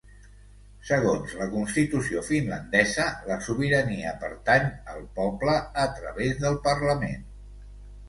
Segons 0.87 1.35
la 1.41 1.47
constitució 1.51 2.23
finlandesa, 2.31 3.07
la 3.33 3.39
sobirania 3.51 4.17
pertany 4.27 4.69
al 4.97 5.07
poble, 5.23 5.63
a 5.87 5.89
través 6.03 6.45
del 6.45 6.63
parlament. 6.69 7.35